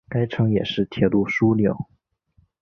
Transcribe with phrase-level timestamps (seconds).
[0.09, 1.77] 该城也是铁路枢纽。